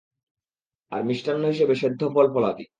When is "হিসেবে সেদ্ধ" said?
1.45-2.01